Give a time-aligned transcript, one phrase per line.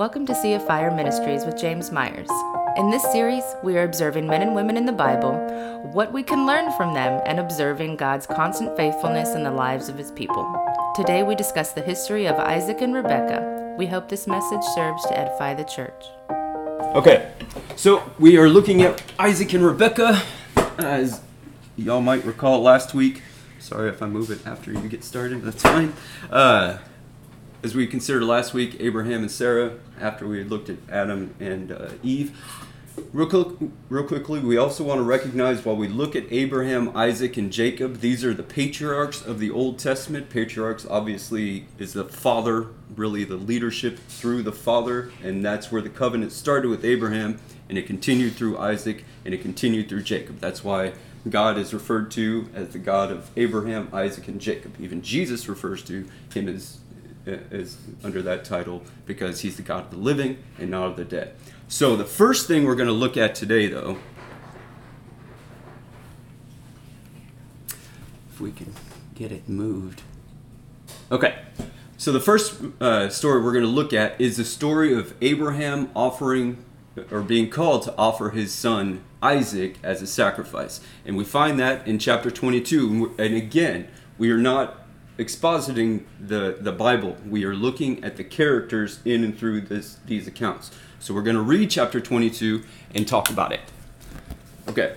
[0.00, 2.30] Welcome to Sea of Fire Ministries with James Meyers.
[2.78, 5.34] In this series, we are observing men and women in the Bible,
[5.92, 9.98] what we can learn from them, and observing God's constant faithfulness in the lives of
[9.98, 10.50] his people.
[10.96, 13.74] Today, we discuss the history of Isaac and Rebekah.
[13.76, 16.06] We hope this message serves to edify the church.
[16.96, 17.30] Okay,
[17.76, 20.22] so we are looking at Isaac and Rebekah.
[20.78, 21.20] As
[21.76, 23.20] y'all might recall last week,
[23.58, 25.92] sorry if I move it after you get started, that's fine.
[26.30, 26.78] Uh,
[27.62, 31.72] as we considered last week, Abraham and Sarah, after we had looked at Adam and
[31.72, 32.36] uh, Eve.
[33.12, 37.36] Real, quick, real quickly, we also want to recognize while we look at Abraham, Isaac,
[37.36, 40.28] and Jacob, these are the patriarchs of the Old Testament.
[40.28, 45.88] Patriarchs obviously is the father, really the leadership through the father, and that's where the
[45.88, 50.40] covenant started with Abraham, and it continued through Isaac, and it continued through Jacob.
[50.40, 50.92] That's why
[51.28, 54.74] God is referred to as the God of Abraham, Isaac, and Jacob.
[54.80, 56.78] Even Jesus refers to him as
[57.26, 61.04] is under that title because he's the God of the living and not of the
[61.04, 61.34] dead.
[61.68, 63.98] So, the first thing we're going to look at today, though,
[68.32, 68.72] if we can
[69.14, 70.02] get it moved.
[71.12, 71.38] Okay,
[71.96, 75.90] so the first uh, story we're going to look at is the story of Abraham
[75.94, 76.64] offering
[77.10, 80.80] or being called to offer his son Isaac as a sacrifice.
[81.04, 83.14] And we find that in chapter 22.
[83.18, 84.86] And again, we are not
[85.18, 87.16] expositing the, the Bible.
[87.28, 90.70] We are looking at the characters in and through this, these accounts.
[90.98, 92.62] So we're going to read chapter 22
[92.94, 93.60] and talk about it.
[94.68, 94.96] Okay.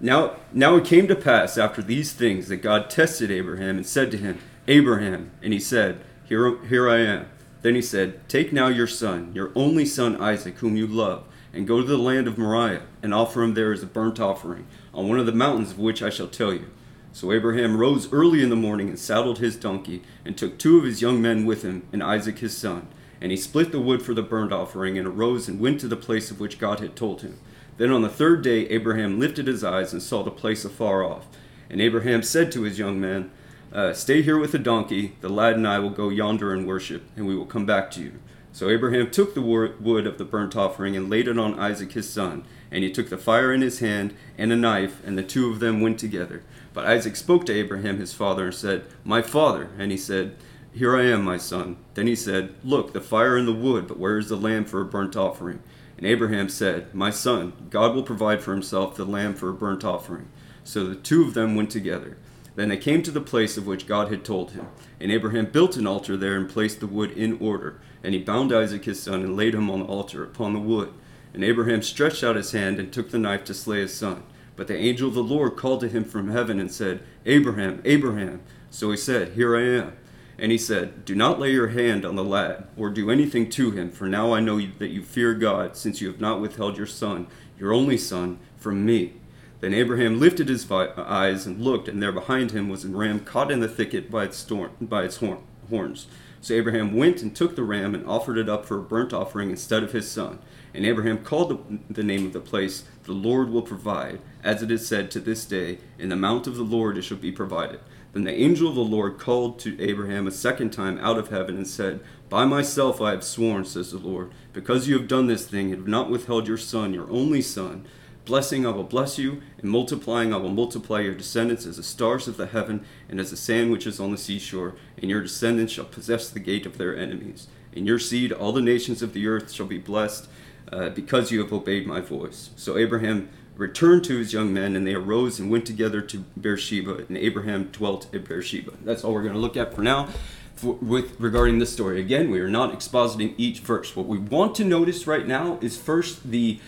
[0.00, 4.10] Now, now it came to pass after these things that God tested Abraham and said
[4.10, 7.26] to him, Abraham, and he said, Here, here I am.
[7.62, 11.66] Then he said, Take now your son, your only son Isaac, whom you love, and
[11.66, 15.08] go to the land of Moriah, and offer him there as a burnt offering, on
[15.08, 16.66] one of the mountains of which I shall tell you.
[17.14, 20.84] So Abraham rose early in the morning and saddled his donkey, and took two of
[20.84, 22.88] his young men with him, and Isaac his son.
[23.20, 25.96] And he split the wood for the burnt offering, and arose and went to the
[25.96, 27.38] place of which God had told him.
[27.76, 31.28] Then on the third day Abraham lifted his eyes and saw the place afar off.
[31.70, 33.30] And Abraham said to his young men,
[33.72, 37.04] uh, Stay here with the donkey, the lad and I will go yonder and worship,
[37.16, 38.14] and we will come back to you.
[38.54, 42.08] So Abraham took the wood of the burnt offering and laid it on Isaac his
[42.08, 42.44] son.
[42.70, 45.60] And he took the fire in his hand and a knife, and the two of
[45.60, 46.42] them went together.
[46.74, 49.70] But Isaac spoke to Abraham his father and said, My father.
[49.78, 50.36] And he said,
[50.72, 51.78] Here I am, my son.
[51.94, 54.80] Then he said, Look, the fire and the wood, but where is the lamb for
[54.80, 55.62] a burnt offering?
[55.96, 59.84] And Abraham said, My son, God will provide for himself the lamb for a burnt
[59.84, 60.28] offering.
[60.64, 62.18] So the two of them went together.
[62.56, 64.66] Then they came to the place of which God had told him.
[65.00, 67.80] And Abraham built an altar there and placed the wood in order.
[68.02, 70.92] And he bound Isaac his son and laid him on the altar upon the wood.
[71.32, 74.22] And Abraham stretched out his hand and took the knife to slay his son.
[74.56, 78.42] But the angel of the Lord called to him from heaven and said, Abraham, Abraham.
[78.70, 79.96] So he said, Here I am.
[80.38, 83.70] And he said, Do not lay your hand on the lad, or do anything to
[83.70, 86.86] him, for now I know that you fear God, since you have not withheld your
[86.86, 87.26] son,
[87.58, 89.14] your only son, from me.
[89.60, 93.50] Then Abraham lifted his eyes and looked, and there behind him was a ram caught
[93.50, 95.38] in the thicket by its, storm, by its horn,
[95.70, 96.06] horns.
[96.40, 99.48] So Abraham went and took the ram and offered it up for a burnt offering
[99.50, 100.40] instead of his son.
[100.74, 104.70] And Abraham called the, the name of the place, The Lord will provide, as it
[104.70, 107.80] is said to this day, In the mount of the Lord it shall be provided.
[108.12, 111.56] Then the angel of the Lord called to Abraham a second time out of heaven
[111.56, 115.46] and said, By myself I have sworn, says the Lord, because you have done this
[115.46, 117.86] thing and have not withheld your son, your only son.
[118.24, 122.28] Blessing I will bless you, and multiplying I will multiply your descendants as the stars
[122.28, 125.72] of the heaven and as the sand which is on the seashore, and your descendants
[125.72, 127.48] shall possess the gate of their enemies.
[127.72, 130.28] In your seed all the nations of the earth shall be blessed
[130.72, 132.50] uh, because you have obeyed my voice.
[132.56, 137.04] So Abraham returned to his young men, and they arose and went together to Beersheba,
[137.08, 138.72] and Abraham dwelt at Beersheba.
[138.82, 140.08] That's all we're going to look at for now.
[140.56, 143.96] For, with regarding this story, again, we are not expositing each verse.
[143.96, 146.60] What we want to notice right now is first the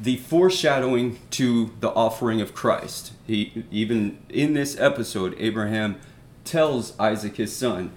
[0.00, 3.12] the foreshadowing to the offering of Christ.
[3.26, 5.96] He even in this episode, Abraham
[6.44, 7.90] tells Isaac his son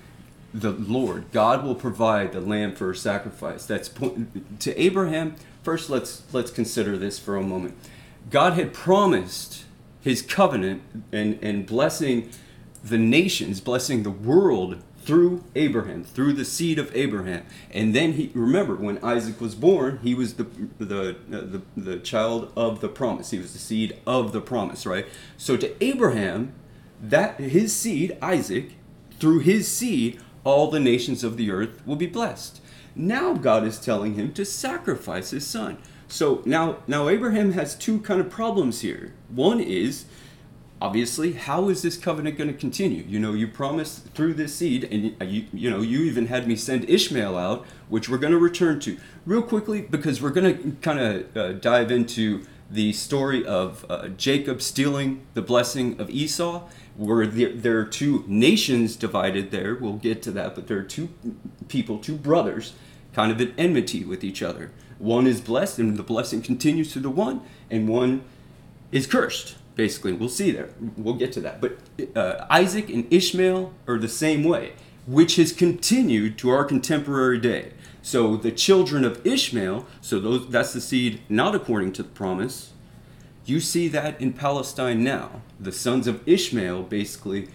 [0.53, 1.31] the Lord.
[1.31, 3.65] God will provide the lamb for a sacrifice.
[3.65, 3.89] That's
[4.59, 5.35] to Abraham.
[5.63, 7.77] First, let's let's consider this for a moment.
[8.29, 9.65] God had promised
[10.01, 10.81] His covenant
[11.11, 12.29] and and blessing
[12.83, 17.43] the nations, blessing the world through Abraham, through the seed of Abraham.
[17.71, 20.47] And then he remember when Isaac was born, he was the
[20.79, 23.31] the uh, the, the child of the promise.
[23.31, 25.05] He was the seed of the promise, right?
[25.37, 26.53] So to Abraham,
[27.01, 28.73] that his seed, Isaac,
[29.19, 32.61] through his seed all the nations of the earth will be blessed.
[32.95, 35.77] Now God is telling him to sacrifice his son.
[36.07, 39.13] So now now Abraham has two kind of problems here.
[39.29, 40.05] One is
[40.81, 43.03] obviously, how is this covenant going to continue?
[43.07, 46.55] You know, you promised through this seed, and you, you know, you even had me
[46.55, 50.71] send Ishmael out, which we're going to return to real quickly because we're going to
[50.81, 56.67] kind of uh, dive into the story of uh, Jacob stealing the blessing of Esau.
[56.97, 59.75] Where there, there are two nations divided there.
[59.75, 61.09] We'll get to that, but there are two
[61.67, 62.73] people, two brothers,
[63.13, 64.71] kind of at enmity with each other.
[64.99, 68.23] One is blessed, and the blessing continues to the one, and one
[68.91, 70.13] is cursed basically.
[70.13, 70.69] We'll see there.
[70.97, 71.61] We'll get to that.
[71.61, 71.77] But
[72.15, 74.73] uh, Isaac and Ishmael are the same way,
[75.07, 77.73] which has continued to our contemporary day.
[78.01, 82.70] So the children of Ishmael, so those that's the seed not according to the promise.
[83.45, 85.41] You see that in Palestine now.
[85.59, 87.49] The sons of Ishmael basically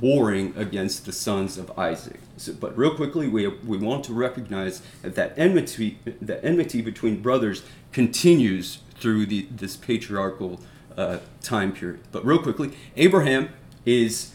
[0.00, 2.20] warring against the sons of Isaac.
[2.36, 7.20] So, but real quickly, we, we want to recognize that that enmity, that enmity between
[7.22, 7.62] brothers
[7.92, 10.60] continues through the, this patriarchal
[10.96, 12.00] uh, time period.
[12.12, 13.50] But real quickly, Abraham
[13.86, 14.34] is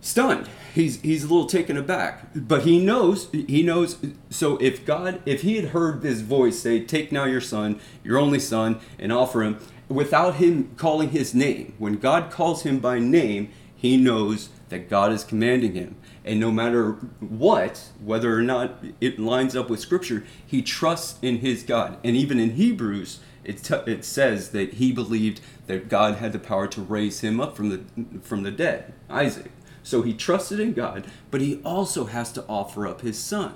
[0.00, 0.48] stunned.
[0.74, 3.98] He's he's a little taken aback, but he knows he knows.
[4.28, 8.18] So if God, if he had heard this voice say, "Take now your son, your
[8.18, 9.58] only son, and offer him,"
[9.90, 15.12] without him calling his name, when God calls him by name, he knows that God
[15.12, 15.96] is commanding him.
[16.24, 21.38] And no matter what, whether or not it lines up with Scripture, he trusts in
[21.38, 21.96] his God.
[22.04, 26.38] And even in Hebrews, it, t- it says that he believed that God had the
[26.38, 29.50] power to raise him up from the from the dead, Isaac.
[29.82, 33.54] So he trusted in God, but he also has to offer up his son,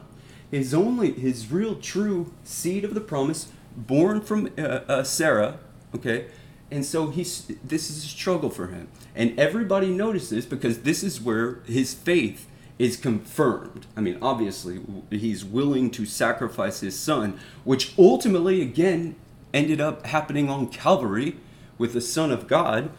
[0.50, 5.58] his only his real true seed of the promise, born from uh, uh, Sarah.
[5.94, 6.26] Okay,
[6.70, 11.20] and so he's this is a struggle for him, and everybody notices because this is
[11.20, 12.48] where his faith
[12.78, 13.86] is confirmed.
[13.96, 14.80] I mean, obviously,
[15.10, 19.14] he's willing to sacrifice his son, which ultimately, again,
[19.52, 21.36] ended up happening on Calvary
[21.78, 22.90] with the Son of God.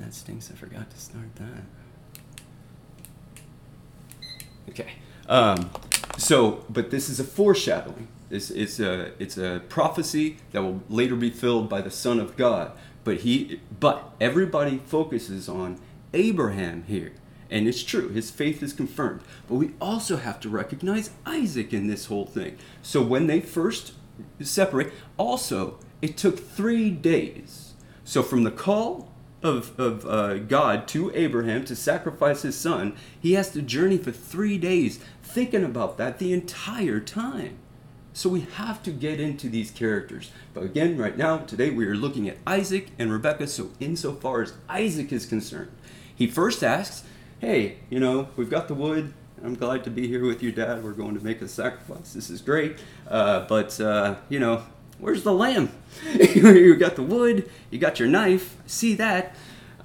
[0.00, 1.62] That stinks, I forgot to start that.
[4.70, 4.92] Okay.
[5.28, 5.70] Um,
[6.16, 8.08] so, but this is a foreshadowing.
[8.30, 12.36] It's, it's, a, it's a prophecy that will later be filled by the Son of
[12.36, 12.72] God.
[13.04, 15.78] But, he, but everybody focuses on
[16.12, 17.12] Abraham here.
[17.50, 19.20] And it's true, his faith is confirmed.
[19.46, 22.56] But we also have to recognize Isaac in this whole thing.
[22.82, 23.92] So when they first
[24.40, 27.64] separate, also, it took three days
[28.04, 29.10] so from the call
[29.42, 34.12] of, of uh, God to Abraham to sacrifice his son, he has to journey for
[34.12, 37.56] three days thinking about that the entire time.
[38.14, 40.30] So we have to get into these characters.
[40.54, 43.48] But again, right now, today we are looking at Isaac and Rebekah.
[43.48, 45.72] So insofar as Isaac is concerned,
[46.14, 47.04] he first asks,
[47.40, 49.12] Hey, you know, we've got the wood.
[49.42, 50.82] I'm glad to be here with you, Dad.
[50.82, 52.14] We're going to make a sacrifice.
[52.14, 52.78] This is great.
[53.06, 54.62] Uh, but, uh, you know,
[54.98, 55.70] Where's the lamb?
[56.14, 59.34] you got the wood, you got your knife, see that.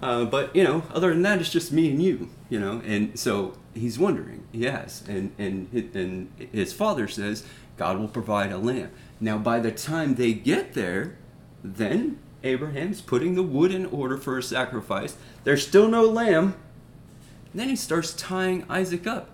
[0.02, 2.82] Uh, but, you know, other than that, it's just me and you, you know.
[2.86, 5.04] And so he's wondering, yes.
[5.08, 7.46] And, and, and his father says,
[7.80, 8.92] God will provide a lamb.
[9.22, 11.16] Now, by the time they get there,
[11.64, 15.16] then Abraham's putting the wood in order for a sacrifice.
[15.46, 16.56] There's still no lamb.
[17.52, 19.30] And then he starts tying Isaac up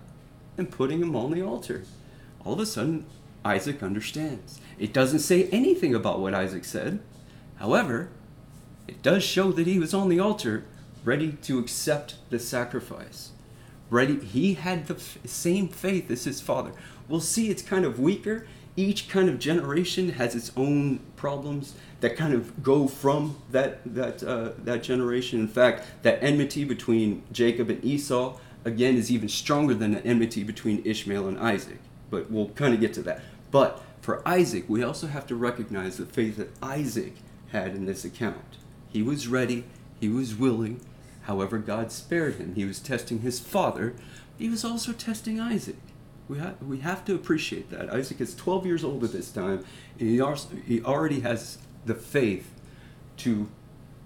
[0.56, 1.82] and putting him on the altar.
[2.44, 3.04] All of a sudden,
[3.44, 4.60] Isaac understands.
[4.78, 7.00] It doesn't say anything about what Isaac said.
[7.56, 8.10] However,
[8.86, 10.64] it does show that he was on the altar
[11.04, 13.32] ready to accept the sacrifice.
[13.90, 16.72] Ready, he had the f- same faith as his father.
[17.08, 18.46] We'll see it's kind of weaker.
[18.76, 24.22] Each kind of generation has its own problems that kind of go from that that
[24.22, 25.40] uh, that generation.
[25.40, 30.42] In fact, that enmity between Jacob and Esau again is even stronger than the enmity
[30.42, 31.78] between Ishmael and Isaac.
[32.10, 33.22] But we'll kind of get to that.
[33.50, 37.14] But for Isaac, we also have to recognize the faith that Isaac
[37.52, 38.58] had in this account.
[38.88, 39.64] He was ready,
[40.00, 40.80] he was willing.
[41.22, 42.54] However, God spared him.
[42.54, 43.94] He was testing his father,
[44.38, 45.78] he was also testing Isaac.
[46.28, 47.92] We, ha- we have to appreciate that.
[47.92, 49.64] Isaac is 12 years old at this time,
[49.98, 52.52] and he, also, he already has the faith
[53.18, 53.48] to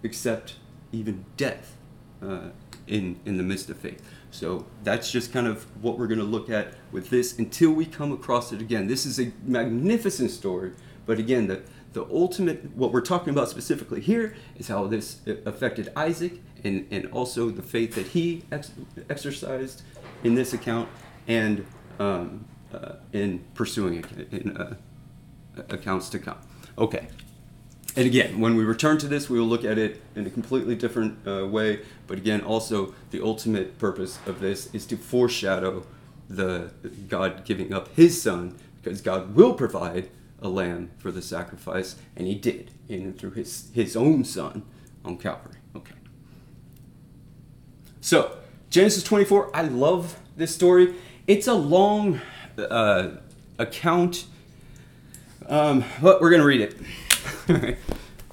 [0.04, 0.56] accept
[0.92, 1.76] even death
[2.22, 2.50] uh,
[2.86, 4.02] in, in the midst of faith.
[4.30, 7.86] So that's just kind of what we're going to look at with this until we
[7.86, 8.86] come across it again.
[8.86, 10.72] This is a magnificent story,
[11.06, 11.62] but again, the,
[11.92, 17.06] the ultimate, what we're talking about specifically here is how this affected Isaac and, and
[17.06, 18.72] also the faith that he ex-
[19.08, 19.82] exercised
[20.22, 20.88] in this account
[21.26, 21.66] and
[22.00, 24.74] um, uh, in pursuing in uh,
[25.68, 26.38] accounts to come.
[26.76, 27.06] Okay,
[27.96, 30.76] and again, when we return to this, we will look at it in a completely
[30.76, 31.80] different uh, way.
[32.06, 35.84] But again, also the ultimate purpose of this is to foreshadow
[36.28, 36.70] the
[37.08, 40.08] God giving up His Son, because God will provide
[40.40, 44.62] a lamb for the sacrifice, and He did, in and through His His own Son
[45.04, 45.56] on Calvary.
[45.74, 45.94] Okay.
[48.00, 48.38] So,
[48.70, 50.94] Genesis 24, I love this story.
[51.30, 52.20] It's a long
[52.58, 53.10] uh,
[53.56, 54.24] account,
[55.46, 57.78] um, but we're going to read it.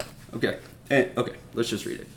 [0.33, 0.57] okay,
[0.89, 2.07] and, okay, let's just read it.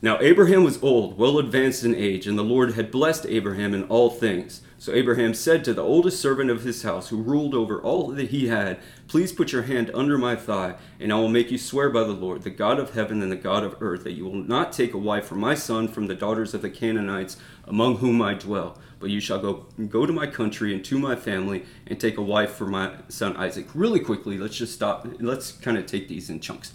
[0.00, 3.82] Now, Abraham was old, well advanced in age, and the Lord had blessed Abraham in
[3.84, 4.62] all things.
[4.78, 8.30] So Abraham said to the oldest servant of his house, who ruled over all that
[8.30, 11.88] he had, Please put your hand under my thigh, and I will make you swear
[11.88, 14.34] by the Lord, the God of heaven and the God of earth, that you will
[14.34, 18.20] not take a wife for my son from the daughters of the Canaanites among whom
[18.20, 22.00] I dwell, but you shall go, go to my country and to my family and
[22.00, 23.66] take a wife for my son Isaac.
[23.74, 25.06] Really quickly, let's just stop.
[25.18, 26.72] Let's kind of take these in chunks.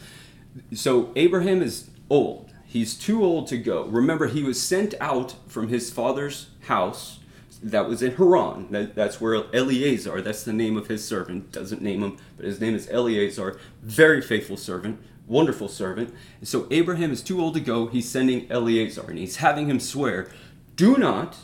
[0.73, 2.51] So Abraham is old.
[2.65, 3.85] He's too old to go.
[3.85, 7.19] Remember, he was sent out from his father's house
[7.63, 8.67] that was in Haran.
[8.71, 12.59] That, that's where Eliezer, that's the name of his servant, doesn't name him, but his
[12.59, 13.57] name is Eliezer.
[13.81, 16.13] Very faithful servant, wonderful servant.
[16.43, 17.87] So Abraham is too old to go.
[17.87, 20.29] He's sending Eliezer, and he's having him swear,
[20.75, 21.37] Do not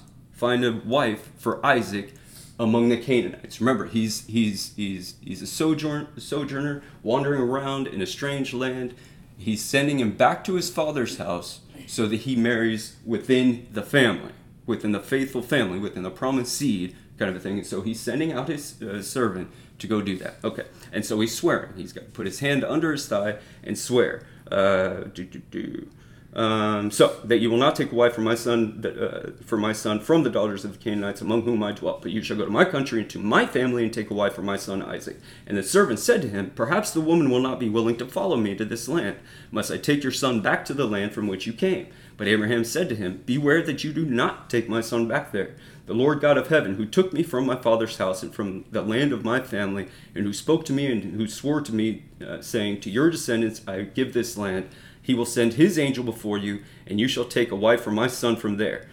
[0.44, 2.14] find a wife for Isaac
[2.60, 3.62] among the Canaanites.
[3.62, 8.94] Remember, he's he's he's he's a sojourn, sojourner wandering around in a strange land.
[9.38, 14.34] He's sending him back to his father's house so that he marries within the family
[14.66, 17.58] within the faithful family, within the promised seed, kind of a thing.
[17.58, 20.36] And so he's sending out his uh, servant to go do that.
[20.44, 20.66] Okay.
[20.92, 21.74] And so he's swearing.
[21.76, 24.26] He's got to put his hand under his thigh and swear.
[24.50, 25.90] Uh, do, do, do.
[26.36, 29.72] Um, so that you will not take a wife for my son, uh, for my
[29.72, 32.46] son from the daughters of the Canaanites among whom I dwell, but you shall go
[32.46, 35.20] to my country and to my family and take a wife for my son Isaac.
[35.46, 38.36] And the servant said to him, Perhaps the woman will not be willing to follow
[38.36, 39.18] me to this land.
[39.52, 41.88] Must I take your son back to the land from which you came?
[42.18, 45.56] But Abraham said to him, Beware that you do not take my son back there.
[45.86, 48.82] The Lord God of heaven, who took me from my father's house and from the
[48.82, 52.42] land of my family, and who spoke to me and who swore to me, uh,
[52.42, 54.70] saying, To your descendants I give this land
[55.04, 58.08] he will send his angel before you, and you shall take a wife for my
[58.08, 58.88] son from there.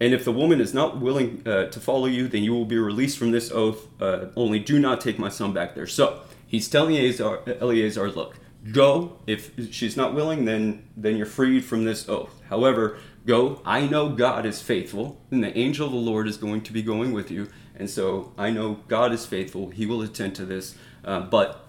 [0.00, 2.78] And if the woman is not willing uh, to follow you, then you will be
[2.78, 3.88] released from this oath.
[4.00, 5.86] Uh, only do not take my son back there.
[5.86, 8.36] So he's telling Eliezer, Eliezer, look,
[8.72, 9.18] go.
[9.26, 12.40] If she's not willing, then then you're freed from this oath.
[12.48, 13.60] However, go.
[13.64, 16.82] I know God is faithful, and the angel of the Lord is going to be
[16.82, 17.48] going with you.
[17.76, 19.70] And so I know God is faithful.
[19.70, 20.76] He will attend to this.
[21.04, 21.66] Uh, but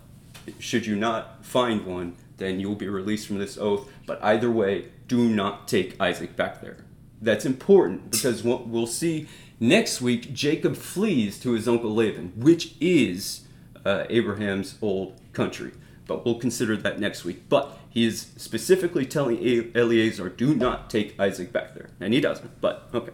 [0.60, 3.90] should you not find one, then you will be released from this oath.
[4.06, 6.78] But either way, do not take Isaac back there.
[7.22, 9.28] That's important because what we'll see
[9.60, 13.42] next week, Jacob flees to his uncle Laban, which is
[13.86, 15.72] uh, Abraham's old country.
[16.08, 17.50] But we'll consider that next week.
[17.50, 19.38] But he is specifically telling
[19.76, 21.90] Eliezer, do not take Isaac back there.
[22.00, 23.14] And he doesn't, but okay.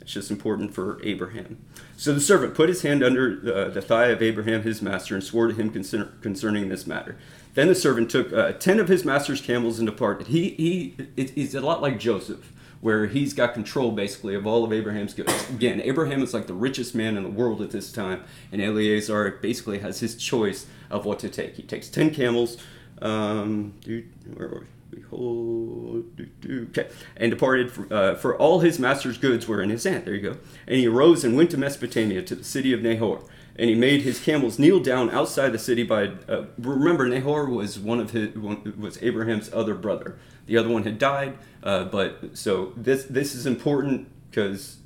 [0.00, 1.58] It's just important for Abraham.
[1.96, 5.22] So the servant put his hand under uh, the thigh of Abraham, his master, and
[5.22, 7.18] swore to him concern- concerning this matter.
[7.54, 10.28] Then the servant took uh, ten of his master's camels and departed.
[10.28, 14.64] He he it, he's a lot like Joseph, where he's got control basically of all
[14.64, 15.50] of Abraham's goods.
[15.50, 19.38] Again, Abraham is like the richest man in the world at this time, and Eliezer
[19.42, 21.56] basically has his choice of what to take.
[21.56, 22.56] He takes ten camels.
[23.02, 24.66] Um, dude, where we?
[24.90, 26.04] Behold,
[26.44, 30.04] okay, and departed for, uh, for all his master's goods were in his hand.
[30.04, 30.36] There you go.
[30.66, 33.22] And he arose and went to Mesopotamia to the city of Nahor
[33.60, 37.78] and he made his camels kneel down outside the city by uh, remember nahor was
[37.78, 40.18] one of his was abraham's other brother.
[40.46, 44.78] The other one had died uh, but so this this is important because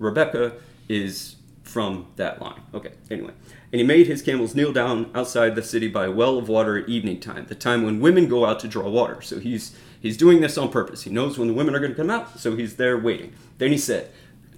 [0.00, 0.54] rebekah
[0.88, 2.60] is from that line.
[2.74, 3.32] Okay anyway.
[3.72, 6.76] And he made his camels kneel down outside the city by a well of water
[6.76, 9.22] at evening time the time when women go out to draw water.
[9.22, 11.04] So he's he's doing this on purpose.
[11.04, 13.34] He knows when the women are going to come out so he's there waiting.
[13.58, 14.10] Then he said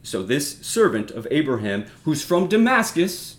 [0.03, 3.38] so this servant of abraham who's from damascus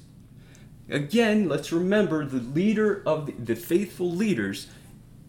[0.89, 4.67] Again, let's remember the leader of the, the faithful leaders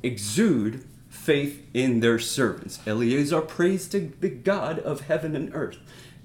[0.02, 2.78] exude faith in their servants.
[2.86, 5.78] Eliezer prays to the God of heaven and earth,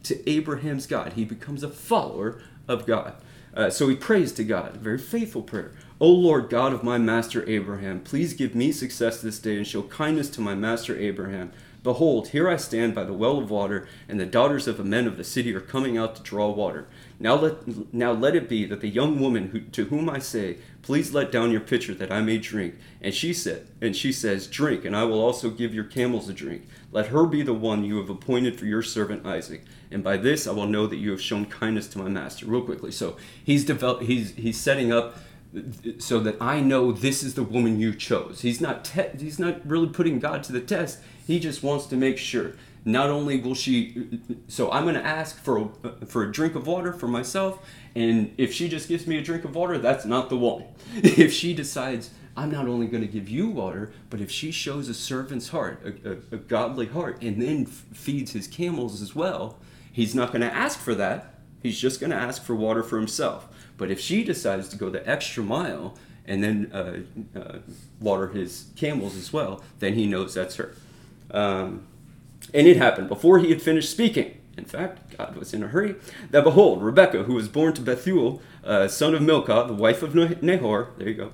[0.04, 1.14] to Abraham's God.
[1.14, 3.16] He becomes a follower of God.
[3.54, 5.72] Uh, so he prays to God, a very faithful prayer.
[6.00, 9.84] O Lord God of my master Abraham, please give me success this day and show
[9.84, 11.52] kindness to my master Abraham.
[11.82, 15.08] Behold, here I stand by the well of water, and the daughters of the men
[15.08, 16.88] of the city are coming out to draw water.
[17.20, 20.58] Now let, now let it be that the young woman who, to whom I say,
[20.82, 22.76] Please let down your pitcher that I may drink.
[23.02, 26.34] And she said, and she says, Drink, and I will also give your camels a
[26.34, 26.68] drink.
[26.92, 29.64] Let her be the one you have appointed for your servant Isaac.
[29.90, 32.46] And by this I will know that you have shown kindness to my master.
[32.46, 32.92] Real quickly.
[32.92, 35.18] So he's developed he's he's setting up
[36.00, 38.42] so that I know this is the woman you chose.
[38.42, 41.00] He's not te- he's not really putting God to the test.
[41.26, 42.54] He just wants to make sure
[42.86, 46.68] not only will she so i'm going to ask for a, for a drink of
[46.68, 47.60] water for myself
[47.96, 50.64] and if she just gives me a drink of water that's not the one
[50.96, 54.90] if she decides I'm not only going to give you water, but if she shows
[54.90, 59.16] a servant's heart, a, a, a godly heart, and then f- feeds his camels as
[59.16, 59.58] well,
[59.92, 61.36] he's not going to ask for that.
[61.64, 63.48] He's just going to ask for water for himself.
[63.78, 67.60] But if she decides to go the extra mile and then uh, uh,
[68.02, 70.76] water his camels as well, then he knows that's her.
[71.32, 71.88] Um,
[72.56, 74.42] and it happened before he had finished speaking.
[74.58, 75.96] In fact, God was in a hurry.
[76.32, 80.16] That behold, Rebekah, who was born to Bethuel, uh, son of Milcah, the wife of
[80.16, 81.32] Nahor, there you go,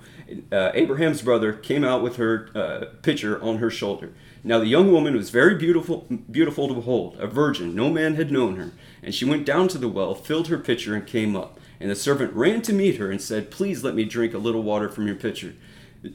[0.51, 4.12] uh, Abraham's brother, came out with her uh, pitcher on her shoulder.
[4.44, 7.75] Now the young woman was very beautiful, beautiful to behold, a virgin.
[7.75, 8.72] No man had known her.
[9.04, 11.60] And she went down to the well, filled her pitcher, and came up.
[11.80, 14.63] And the servant ran to meet her and said, Please let me drink a little
[14.63, 15.54] water from your pitcher.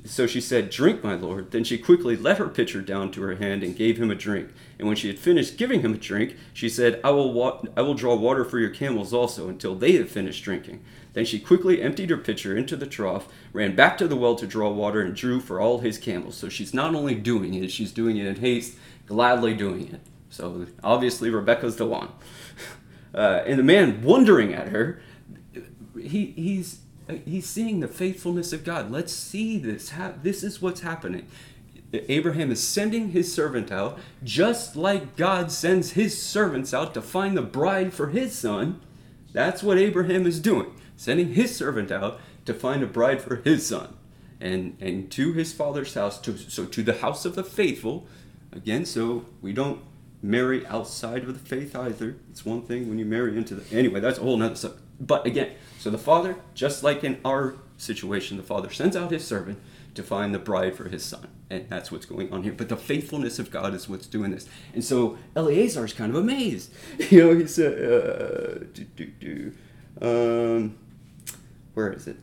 [0.04, 1.52] So she said, Drink, my lord.
[1.52, 4.50] Then she quickly let her pitcher down to her hand and gave him a drink.
[4.78, 7.82] And when she had finished giving him a drink, she said, I will, wa- I
[7.82, 10.82] will draw water for your camels also until they have finished drinking.
[11.12, 14.46] Then she quickly emptied her pitcher into the trough, ran back to the well to
[14.46, 16.36] draw water, and drew for all his camels.
[16.36, 18.76] So she's not only doing it, she's doing it in haste,
[19.06, 20.00] gladly doing it.
[20.30, 22.08] So obviously, Rebekah's the one.
[23.14, 25.00] Uh, and the man, wondering at her,
[25.98, 26.80] he, he's
[27.24, 28.90] he's seeing the faithfulness of God.
[28.90, 29.92] Let's see this.
[30.22, 31.26] This is what's happening.
[31.92, 37.36] Abraham is sending his servant out, just like God sends his servants out to find
[37.36, 38.80] the bride for his son.
[39.32, 43.66] That's what Abraham is doing, sending his servant out to find a bride for his
[43.66, 43.96] son.
[44.40, 48.06] And, and to his father's house, to, so to the house of the faithful,
[48.52, 49.80] again, so we don't
[50.22, 52.16] marry outside of the faith either.
[52.30, 53.76] It's one thing when you marry into the.
[53.76, 54.82] Anyway, that's a whole nother subject.
[54.98, 59.26] But again, so the father, just like in our situation, the father sends out his
[59.26, 59.58] servant
[59.94, 61.28] to find the bride for his son.
[61.48, 62.52] And that's what's going on here.
[62.52, 64.48] But the faithfulness of God is what's doing this.
[64.74, 66.72] And so Eliezer is kind of amazed.
[67.10, 69.52] You know, he said, uh, do, do, do.
[70.00, 70.78] Um,
[71.74, 72.16] where is it?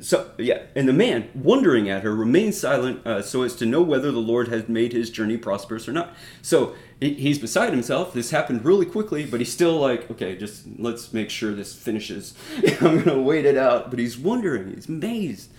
[0.00, 3.80] So, yeah, and the man, wondering at her, remained silent uh, so as to know
[3.82, 6.14] whether the Lord had made his journey prosperous or not.
[6.42, 8.12] So, he's beside himself.
[8.12, 12.34] This happened really quickly, but he's still like, okay, just let's make sure this finishes.
[12.80, 13.90] I'm to wait it out.
[13.90, 15.50] But he's wondering, he's amazed.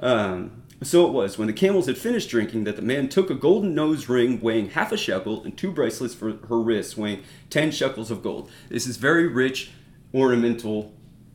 [0.00, 3.34] Um, so it was, when the camels had finished drinking, that the man took a
[3.34, 7.70] golden nose ring weighing half a shekel and two bracelets for her wrists weighing ten
[7.70, 8.50] shekels of gold.
[8.68, 9.70] This is very rich,
[10.14, 10.92] ornamental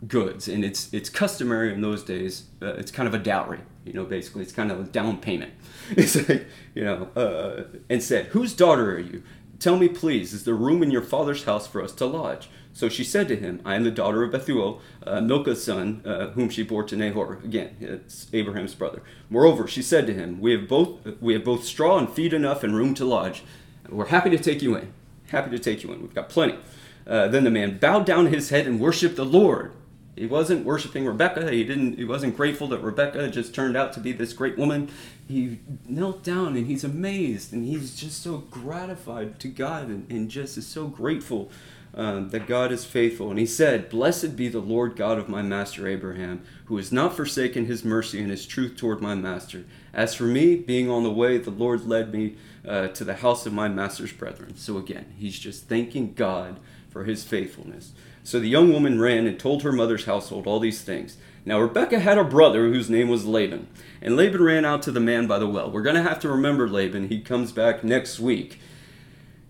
[0.07, 2.45] goods, and it's it's customary in those days.
[2.62, 4.05] Uh, it's kind of a dowry, you know.
[4.05, 5.53] Basically, it's kind of a down payment.
[5.97, 9.23] It's like you know, uh, and said, "Whose daughter are you?
[9.62, 10.34] Tell me, please.
[10.34, 13.36] Is there room in your father's house for us to lodge?" So she said to
[13.36, 16.95] him, I am the daughter of Bethuel, uh, Milcah's son, uh, whom she bore to
[16.95, 17.39] Nahor.
[17.43, 19.02] Again, it's Abraham's brother.
[19.30, 22.63] Moreover, she said to him, We have both we have both straw and feed enough
[22.63, 23.43] and room to lodge.
[23.89, 24.93] We're happy to take you in.
[25.28, 26.02] Happy to take you in.
[26.02, 26.58] We've got plenty.
[27.06, 29.74] Uh, then the man bowed down his head and worshipped the Lord.
[30.21, 31.49] He wasn't worshiping Rebekah.
[31.49, 31.97] He didn't.
[31.97, 34.88] He wasn't grateful that Rebekah just turned out to be this great woman.
[35.27, 35.57] He
[35.88, 40.60] knelt down and he's amazed and he's just so gratified to God and, and just
[40.60, 41.49] is so grateful
[41.95, 43.31] um, that God is faithful.
[43.31, 47.15] And he said, Blessed be the Lord God of my master Abraham, who has not
[47.15, 49.63] forsaken his mercy and his truth toward my master.
[49.91, 53.47] As for me, being on the way, the Lord led me uh, to the house
[53.47, 54.55] of my master's brethren.
[54.55, 56.60] So again, he's just thanking God
[56.91, 57.93] for his faithfulness.
[58.23, 61.17] So the young woman ran and told her mother's household all these things.
[61.45, 63.67] Now Rebekah had a brother whose name was Laban,
[64.01, 65.71] and Laban ran out to the man by the well.
[65.71, 67.10] We're going to have to remember Laban.
[67.10, 68.60] He comes back next week.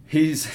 [0.07, 0.47] He's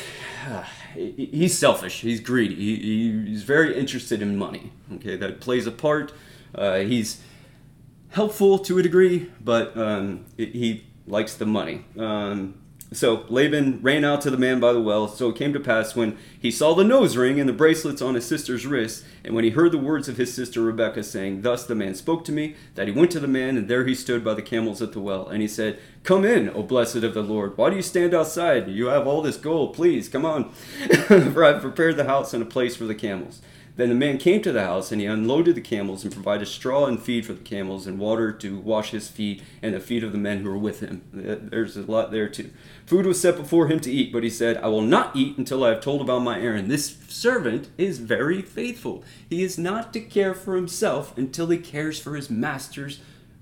[0.94, 2.00] he's selfish.
[2.00, 2.54] He's greedy.
[2.54, 4.72] He, he's very interested in money.
[4.94, 6.12] Okay, that plays a part.
[6.54, 7.20] Uh, he's
[8.10, 11.84] helpful to a degree, but um, he likes the money.
[11.98, 12.54] Um,
[12.96, 15.06] so Laban ran out to the man by the well.
[15.06, 18.14] So it came to pass when he saw the nose ring and the bracelets on
[18.14, 21.66] his sister's wrists, and when he heard the words of his sister Rebekah saying, Thus
[21.66, 24.24] the man spoke to me, that he went to the man, and there he stood
[24.24, 25.28] by the camels at the well.
[25.28, 27.56] And he said, Come in, O blessed of the Lord.
[27.58, 28.68] Why do you stand outside?
[28.68, 29.74] You have all this gold.
[29.74, 30.50] Please, come on.
[31.06, 33.42] for I've prepared the house and a place for the camels.
[33.76, 36.86] Then the man came to the house, and he unloaded the camels and provided straw
[36.86, 40.12] and feed for the camels and water to wash his feet and the feet of
[40.12, 41.02] the men who were with him.
[41.12, 42.50] There's a lot there too.
[42.86, 45.62] Food was set before him to eat, but he said, I will not eat until
[45.62, 46.70] I have told about my errand.
[46.70, 49.04] This servant is very faithful.
[49.28, 53.00] He is not to care for himself until he cares for his master's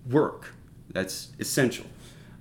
[0.08, 0.54] work.
[0.90, 1.86] That's essential.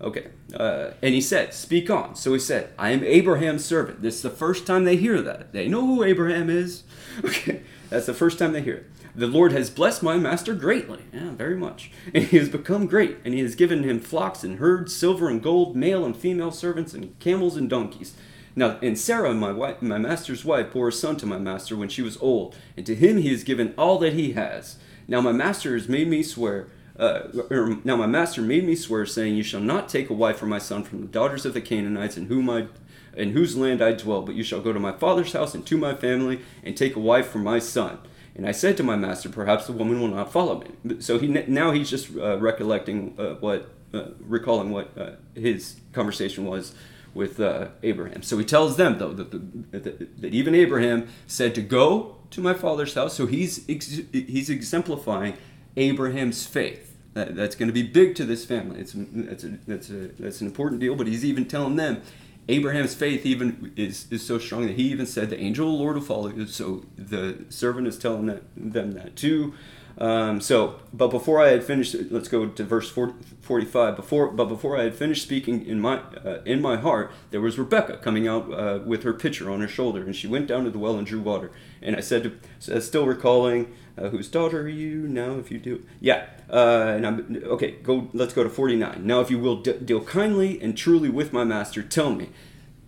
[0.02, 0.28] Okay.
[0.54, 2.16] Uh, and he said, Speak on.
[2.16, 4.02] So he said, I am Abraham's servant.
[4.02, 5.54] This is the first time they hear that.
[5.54, 6.84] They know who Abraham is.
[7.24, 7.62] Okay.
[7.94, 8.86] That's the first time they hear it.
[9.16, 11.92] The Lord has blessed my master greatly, yeah, very much.
[12.12, 15.44] And he has become great, and he has given him flocks and herds, silver and
[15.44, 18.16] gold, male and female servants, and camels and donkeys.
[18.56, 21.88] Now, and Sarah, my wife, my master's wife, bore a son to my master when
[21.88, 24.78] she was old, and to him he has given all that he has.
[25.08, 29.06] Now my master has made me swear uh, er, now my master made me swear,
[29.06, 31.62] saying, You shall not take a wife for my son from the daughters of the
[31.62, 32.68] Canaanites in whom I
[33.16, 35.78] in whose land I dwell, but you shall go to my father's house and to
[35.78, 38.00] my family and take a wife for my son.
[38.36, 41.00] And I said to my master, Perhaps the woman will not follow me.
[41.00, 46.46] So he now he's just uh, recollecting uh, what, uh, recalling what uh, his conversation
[46.46, 46.74] was
[47.14, 48.24] with uh, Abraham.
[48.24, 52.56] So he tells them though that, the, that, even Abraham said to go to my
[52.56, 53.14] father's house.
[53.14, 55.38] So he's ex- he's exemplifying
[55.78, 56.90] Abraham's faith.
[57.14, 58.80] That, that's going to be big to this family.
[58.80, 60.96] It's that's a, that's a that's an important deal.
[60.96, 62.02] But he's even telling them
[62.50, 65.84] Abraham's faith even is, is so strong that he even said the angel of the
[65.84, 66.46] Lord will follow you.
[66.46, 69.54] So the servant is telling that, them that too.
[69.98, 73.96] Um, so, but before I had finished, let's go to verse 40, 45.
[73.96, 77.60] Before, but before I had finished speaking in my uh, in my heart, there was
[77.60, 80.72] Rebekah coming out uh, with her pitcher on her shoulder, and she went down to
[80.72, 81.52] the well and drew water.
[81.82, 85.34] And I said, to, still recalling, uh, whose daughter are you now?
[85.34, 86.26] If you do, yeah.
[86.50, 87.72] Uh, and I'm okay.
[87.84, 88.10] Go.
[88.14, 89.06] Let's go to 49.
[89.06, 92.30] Now, if you will de- deal kindly and truly with my master, tell me,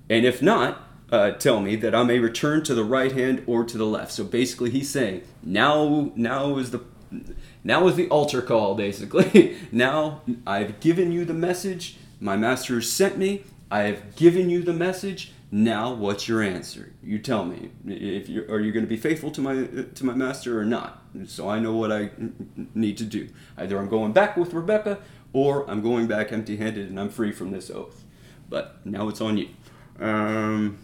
[0.09, 3.63] and if not, uh, tell me that I may return to the right hand or
[3.63, 4.11] to the left.
[4.11, 6.81] So basically, he's saying now, now is the
[7.63, 9.57] now is the altar call, basically.
[9.71, 11.97] now I've given you the message.
[12.19, 13.43] My master sent me.
[13.69, 15.31] I have given you the message.
[15.51, 16.93] Now, what's your answer?
[17.03, 17.71] You tell me.
[17.85, 21.03] If you are you going to be faithful to my to my master or not?
[21.27, 22.09] So I know what I
[22.73, 23.29] need to do.
[23.57, 24.99] Either I'm going back with Rebekah,
[25.33, 28.03] or I'm going back empty-handed and I'm free from this oath.
[28.49, 29.49] But now it's on you.
[29.99, 30.79] Um,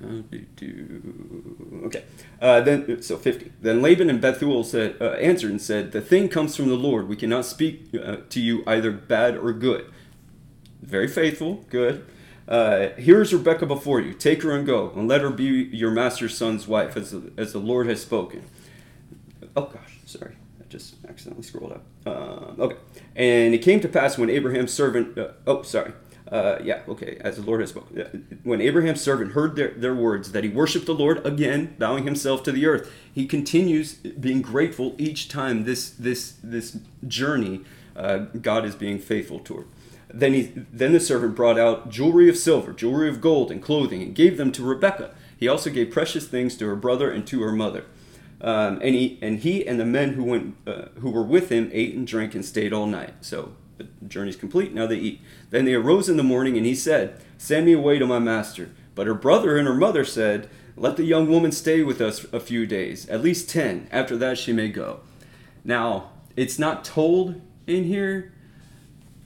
[0.00, 2.04] Okay.
[2.40, 3.50] Uh, then so fifty.
[3.60, 7.08] Then Laban and Bethuel said, uh, answered and said, "The thing comes from the Lord.
[7.08, 9.90] We cannot speak uh, to you either bad or good."
[10.82, 12.06] Very faithful, good.
[12.48, 14.14] Uh, here is Rebekah before you.
[14.14, 17.52] Take her and go, and let her be your master's son's wife, as the, as
[17.52, 18.44] the Lord has spoken.
[19.54, 21.84] Oh gosh, sorry, I just accidentally scrolled up.
[22.06, 22.76] Uh, okay.
[23.14, 25.18] And it came to pass when Abraham's servant.
[25.18, 25.92] Uh, oh, sorry.
[26.30, 28.40] Uh, yeah, okay, as the Lord has spoken.
[28.44, 32.42] When Abraham's servant heard their, their words, that he worshiped the Lord again, bowing himself
[32.42, 37.62] to the earth, he continues being grateful each time this this this journey
[37.98, 39.66] uh, God is being faithful toward.
[40.12, 44.00] Then he then the servant brought out jewelry of silver, jewelry of gold, and clothing,
[44.02, 45.14] and gave them to Rebekah.
[45.36, 47.84] He also gave precious things to her brother and to her mother.
[48.40, 51.70] Um, and he and he and the men who went uh, who were with him
[51.72, 53.14] ate and drank and stayed all night.
[53.20, 54.72] So the journey's complete.
[54.72, 55.20] Now they eat.
[55.50, 58.70] Then they arose in the morning, and he said, Send me away to my master.
[58.94, 62.40] But her brother and her mother said, Let the young woman stay with us a
[62.40, 63.88] few days, at least ten.
[63.90, 65.00] After that, she may go.
[65.64, 68.32] Now, it's not told in here,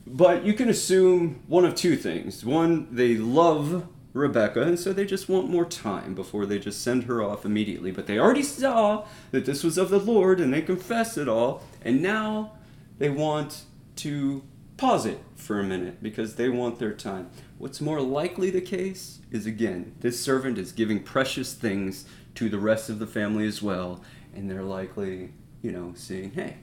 [0.07, 2.45] but you can assume one of two things.
[2.45, 7.05] One, they love Rebekah, and so they just want more time before they just send
[7.05, 7.91] her off immediately.
[7.91, 11.63] But they already saw that this was of the Lord, and they confessed it all,
[11.83, 12.53] and now
[12.99, 13.63] they want
[13.97, 14.43] to
[14.77, 17.31] pause it for a minute because they want their time.
[17.59, 22.59] What's more likely the case is again, this servant is giving precious things to the
[22.59, 24.03] rest of the family as well,
[24.35, 26.57] and they're likely, you know, seeing, hey,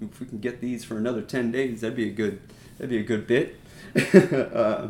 [0.00, 2.40] if we can get these for another 10 days, that'd be a good,
[2.76, 3.58] that'd be a good bit.
[4.14, 4.88] uh,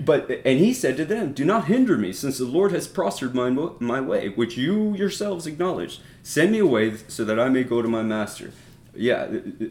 [0.00, 3.34] but and he said to them, "Do not hinder me, since the Lord has prospered
[3.34, 6.00] my my way, which you yourselves acknowledge.
[6.22, 8.52] Send me away, so that I may go to my master."
[8.98, 9.28] yeah,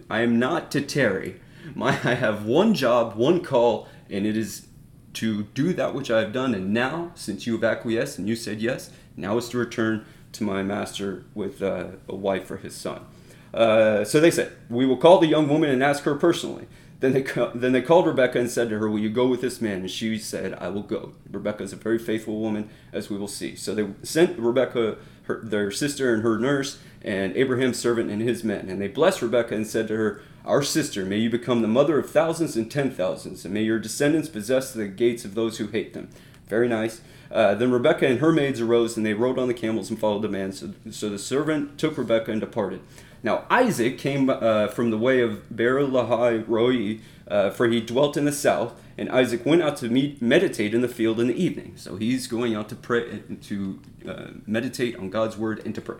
[0.09, 1.39] I am not to tarry.
[1.75, 4.67] My, I have one job, one call, and it is
[5.13, 6.55] to do that which I have done.
[6.55, 10.43] And now, since you have acquiesced and you said yes, now is to return to
[10.43, 13.05] my master with uh, a wife for his son.
[13.53, 16.67] Uh, so they said, We will call the young woman and ask her personally.
[16.99, 17.21] Then they,
[17.53, 19.81] then they called Rebekah and said to her, Will you go with this man?
[19.81, 21.13] And she said, I will go.
[21.29, 23.55] Rebekah is a very faithful woman, as we will see.
[23.55, 28.43] So they sent Rebekah, her, their sister, and her nurse, and Abraham's servant and his
[28.43, 28.69] men.
[28.69, 31.99] And they blessed Rebekah and said to her, Our sister, may you become the mother
[31.99, 35.67] of thousands and ten thousands, and may your descendants possess the gates of those who
[35.67, 36.09] hate them.
[36.47, 37.01] Very nice.
[37.29, 40.21] Uh, then Rebekah and her maids arose, and they rode on the camels and followed
[40.21, 40.51] the man.
[40.51, 42.81] So, so the servant took Rebekah and departed.
[43.23, 48.17] Now Isaac came uh, from the way of Beer Lahai Roi, uh, for he dwelt
[48.17, 48.79] in the south.
[48.97, 51.73] And Isaac went out to meet, meditate in the field in the evening.
[51.75, 55.97] So he's going out to pray, to uh, meditate on God's word and to pray.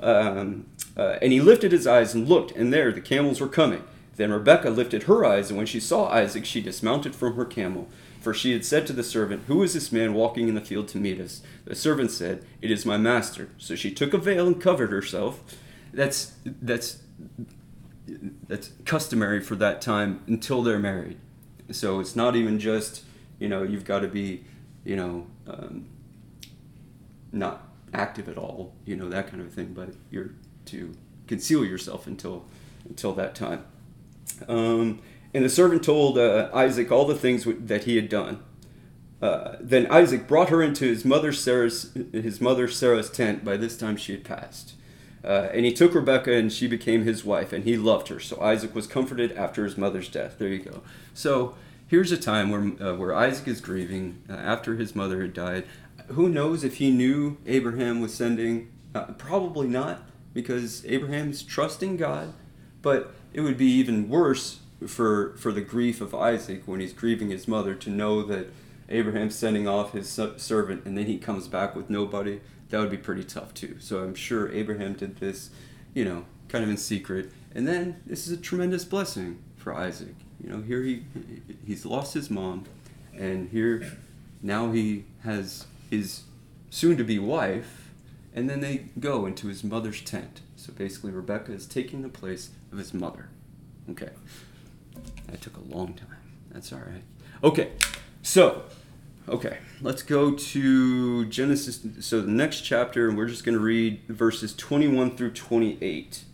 [0.00, 3.84] Um, uh, and he lifted his eyes and looked, and there the camels were coming.
[4.16, 7.88] Then Rebekah lifted her eyes, and when she saw Isaac, she dismounted from her camel.
[8.20, 10.88] For she had said to the servant, Who is this man walking in the field
[10.88, 11.42] to meet us?
[11.64, 13.48] The servant said, It is my master.
[13.58, 15.42] So she took a veil and covered herself.
[15.92, 17.02] That's that's
[18.48, 21.18] that's customary for that time until they're married.
[21.70, 23.04] So it's not even just
[23.38, 24.44] you know you've got to be
[24.84, 25.86] you know um,
[27.32, 30.30] not active at all, you know, that kind of thing, but you're
[30.66, 30.94] to
[31.26, 32.44] conceal yourself until
[32.88, 33.64] until that time.
[34.48, 35.00] Um,
[35.34, 38.42] and the servant told uh, Isaac all the things that he had done.
[39.20, 43.44] Uh, then Isaac brought her into his mother Sarah's his mother Sarah's tent.
[43.44, 44.74] By this time she had passed.
[45.24, 48.18] Uh, and he took Rebekah, and she became his wife, and he loved her.
[48.18, 50.38] So Isaac was comforted after his mother's death.
[50.38, 50.82] There you go.
[51.14, 51.54] So
[51.86, 55.64] here's a time where uh, where Isaac is grieving uh, after his mother had died.
[56.08, 58.72] Who knows if he knew Abraham was sending?
[58.94, 60.02] Uh, probably not,
[60.34, 62.34] because Abraham's trusting God.
[62.82, 64.58] But it would be even worse
[64.88, 68.48] for for the grief of Isaac when he's grieving his mother to know that
[68.88, 72.40] Abraham's sending off his servant, and then he comes back with nobody
[72.72, 73.76] that would be pretty tough too.
[73.80, 75.50] So I'm sure Abraham did this,
[75.92, 77.30] you know, kind of in secret.
[77.54, 80.14] And then this is a tremendous blessing for Isaac.
[80.42, 81.04] You know, here he
[81.66, 82.64] he's lost his mom,
[83.14, 83.92] and here
[84.42, 86.22] now he has his
[86.70, 87.90] soon-to-be wife,
[88.34, 90.40] and then they go into his mother's tent.
[90.56, 93.28] So basically, Rebekah is taking the place of his mother.
[93.90, 94.10] Okay,
[95.26, 96.16] that took a long time.
[96.50, 97.04] That's all right.
[97.44, 97.72] Okay,
[98.22, 98.64] so
[99.28, 101.80] Okay, let's go to Genesis.
[102.00, 106.24] So the next chapter, and we're just going to read verses 21 through 28.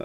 [0.00, 0.04] Uh,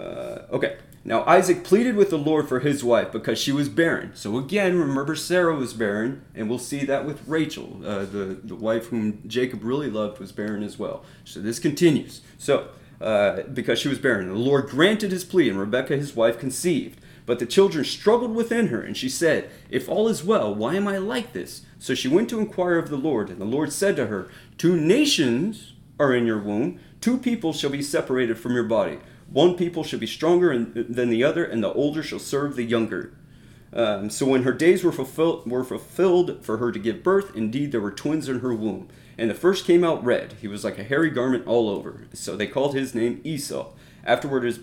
[0.50, 4.14] okay, now Isaac pleaded with the Lord for his wife because she was barren.
[4.14, 8.56] So again, remember Sarah was barren, and we'll see that with Rachel, uh, the, the
[8.56, 11.02] wife whom Jacob really loved, was barren as well.
[11.24, 12.20] So this continues.
[12.36, 12.68] So,
[13.00, 17.00] uh, because she was barren, the Lord granted his plea, and Rebekah, his wife, conceived.
[17.26, 20.86] But the children struggled within her, and she said, If all is well, why am
[20.86, 21.62] I like this?
[21.78, 24.76] So she went to inquire of the Lord, and the Lord said to her, Two
[24.76, 29.00] nations are in your womb, two people shall be separated from your body.
[29.28, 33.12] One people shall be stronger than the other, and the older shall serve the younger.
[33.72, 37.72] Um, so when her days were, fulfill- were fulfilled for her to give birth, indeed
[37.72, 38.88] there were twins in her womb.
[39.18, 40.34] And the first came out red.
[40.40, 42.06] He was like a hairy garment all over.
[42.12, 43.72] So they called his name Esau.
[44.04, 44.60] Afterward, his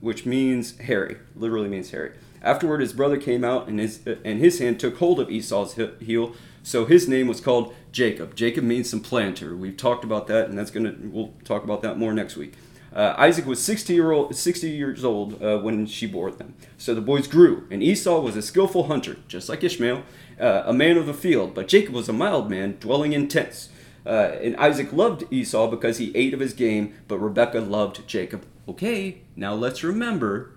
[0.00, 2.12] which means hairy, literally means hairy.
[2.42, 6.34] Afterward, his brother came out, and his and his hand took hold of Esau's heel.
[6.62, 8.34] So his name was called Jacob.
[8.34, 9.56] Jacob means supplanter.
[9.56, 12.54] We've talked about that, and that's gonna we'll talk about that more next week.
[12.94, 16.54] Uh, Isaac was 60 year old, 60 years old uh, when she bore them.
[16.78, 20.04] So the boys grew, and Esau was a skillful hunter, just like Ishmael,
[20.38, 21.54] uh, a man of the field.
[21.54, 23.68] But Jacob was a mild man, dwelling in tents.
[24.06, 28.44] Uh, and Isaac loved Esau because he ate of his game, but Rebekah loved Jacob.
[28.68, 30.50] Okay, now let's remember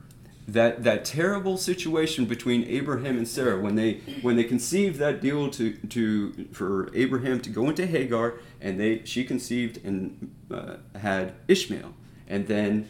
[0.48, 3.60] that that terrible situation between Abraham and Sarah.
[3.60, 8.36] When they when they conceived that deal to to for Abraham to go into Hagar
[8.62, 11.94] and they she conceived and uh, had Ishmael.
[12.30, 12.88] And then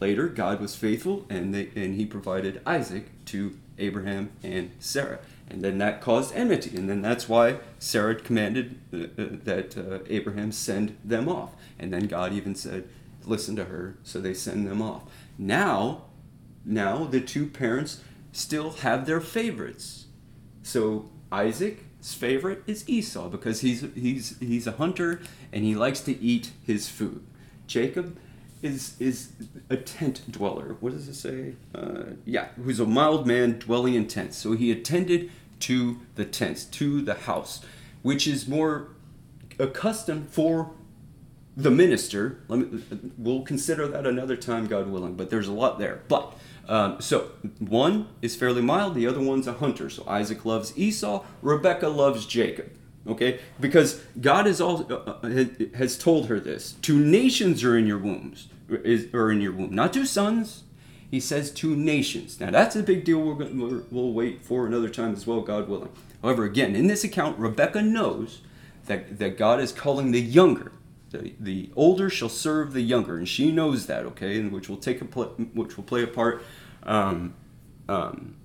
[0.00, 5.62] later God was faithful and they and he provided Isaac to Abraham and Sarah and
[5.62, 10.52] then that caused enmity and then that's why Sarah commanded uh, uh, that uh, Abraham
[10.52, 12.88] send them off and then God even said
[13.28, 15.04] listen to her, so they send them off.
[15.36, 16.04] Now,
[16.64, 20.06] now the two parents still have their favorites.
[20.62, 25.20] So Isaac's favorite is Esau because he's he's he's a hunter
[25.52, 27.24] and he likes to eat his food.
[27.66, 28.16] Jacob
[28.62, 29.32] is is
[29.70, 30.76] a tent dweller.
[30.80, 31.54] What does it say?
[31.74, 34.36] Uh, yeah, who's a mild man dwelling in tents.
[34.36, 37.64] So he attended to the tents, to the house,
[38.02, 38.88] which is more
[39.58, 40.72] accustomed for
[41.56, 42.40] the minister.
[42.48, 42.82] Let me,
[43.18, 45.14] we'll consider that another time, God willing.
[45.14, 46.02] But there's a lot there.
[46.08, 46.32] But
[46.68, 48.94] um, so one is fairly mild.
[48.94, 49.90] The other one's a hunter.
[49.90, 51.24] So Isaac loves Esau.
[51.42, 52.70] Rebekah loves Jacob.
[53.06, 55.44] Okay, because God has all uh, uh
[55.74, 56.72] has told her this.
[56.82, 60.64] Two nations are in your wombs, is are in your womb, not two sons.
[61.10, 62.38] He says two nations.
[62.38, 63.20] Now that's a big deal.
[63.20, 65.90] We're going we'll wait for another time as well, God willing.
[66.22, 68.40] However, again, in this account, Rebekah knows
[68.86, 70.72] that, that God is calling the younger
[71.10, 74.76] the, the older shall serve the younger, and she knows that, okay, and which will
[74.76, 76.42] take a pl- which will play a part
[76.82, 77.34] um,
[77.88, 78.36] um,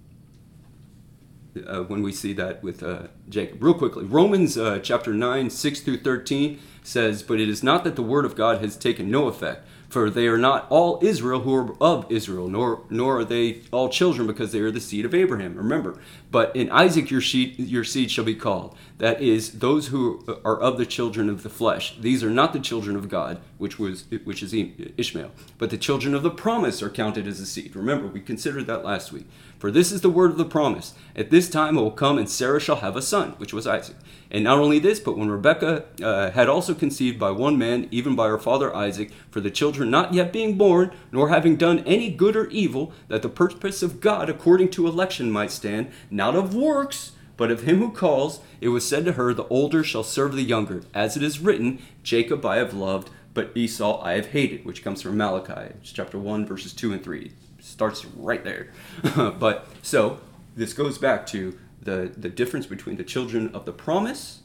[1.68, 3.62] uh, when we see that with uh, Jacob.
[3.62, 7.96] Real quickly, Romans uh, chapter nine, six through thirteen says, "But it is not that
[7.96, 11.54] the word of God has taken no effect." For they are not all Israel who
[11.54, 15.14] are of Israel, nor nor are they all children because they are the seed of
[15.14, 15.56] Abraham.
[15.56, 16.00] Remember,
[16.34, 18.76] but in Isaac your seed your seed shall be called.
[18.98, 21.96] That is, those who are of the children of the flesh.
[22.00, 26.16] These are not the children of God, which was which is Ishmael, but the children
[26.16, 27.76] of the promise are counted as a seed.
[27.76, 29.28] Remember, we considered that last week.
[29.60, 30.94] For this is the word of the promise.
[31.16, 33.96] At this time it will come, and Sarah shall have a son, which was Isaac.
[34.30, 38.16] And not only this, but when Rebekah uh, had also conceived by one man, even
[38.16, 42.10] by her father Isaac, for the children not yet being born, nor having done any
[42.10, 45.92] good or evil, that the purpose of God according to election might stand,
[46.30, 50.04] of works, but of him who calls, it was said to her, The older shall
[50.04, 50.84] serve the younger.
[50.94, 55.02] As it is written, Jacob I have loved, but Esau I have hated, which comes
[55.02, 57.32] from Malachi, chapter 1, verses 2 and 3.
[57.60, 58.72] Starts right there.
[59.40, 60.20] but so
[60.56, 64.42] this goes back to the, the difference between the children of the promise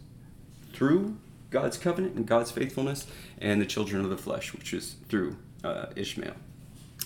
[0.73, 1.17] through
[1.51, 3.07] God's covenant and God's faithfulness,
[3.41, 6.35] and the children of the flesh, which is through uh, Ishmael.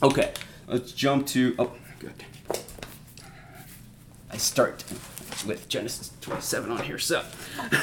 [0.03, 0.33] Okay,
[0.67, 1.55] let's jump to.
[1.59, 2.25] Oh, good.
[4.33, 4.83] I start
[5.47, 7.23] with Genesis 27 on here, so.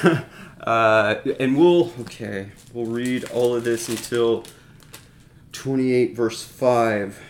[0.61, 4.45] uh, and we'll, okay, we'll read all of this until
[5.51, 7.21] 28, verse 5.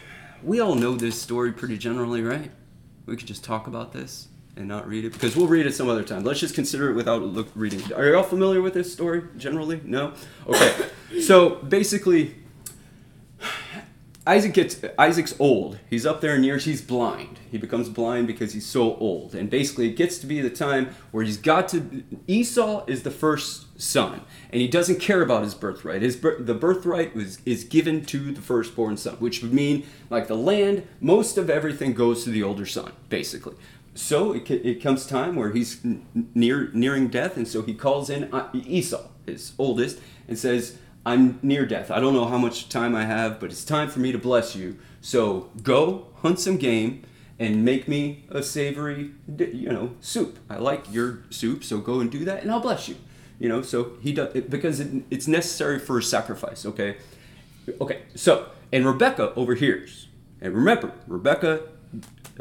[0.42, 2.50] We all know this story pretty generally, right?
[3.06, 5.90] We could just talk about this and not read it because we'll read it some
[5.90, 6.24] other time.
[6.24, 7.92] Let's just consider it without look, reading.
[7.94, 9.82] Are you all familiar with this story generally?
[9.84, 10.14] No.
[10.48, 10.88] Okay.
[11.22, 12.36] so basically,
[14.30, 15.80] Isaac gets Isaac's old.
[15.90, 16.66] He's up there in years.
[16.66, 17.40] He's blind.
[17.50, 19.34] He becomes blind because he's so old.
[19.34, 22.04] And basically, it gets to be the time where he's got to.
[22.28, 26.04] Esau is the first son, and he doesn't care about his birthright.
[26.04, 30.38] His the birthright was is given to the firstborn son, which would mean like the
[30.38, 30.88] land.
[31.02, 33.56] Most of everything goes to the older son, basically.
[33.96, 35.82] So it, it comes time where he's
[36.36, 41.40] near nearing death, and so he calls in uh, Esau, his oldest, and says I'm
[41.42, 41.92] near death.
[41.92, 44.56] I don't know how much time I have, but it's time for me to bless
[44.56, 44.78] you.
[45.02, 47.04] So go hunt some game
[47.40, 50.38] and make me a savory, you know, soup.
[50.50, 52.98] I like your soup, so go and do that, and I'll bless you.
[53.40, 56.66] You know, so he does it because it, it's necessary for a sacrifice.
[56.66, 56.98] Okay,
[57.80, 58.02] okay.
[58.14, 60.10] So and Rebekah overhears,
[60.42, 61.62] and remember, Rebekah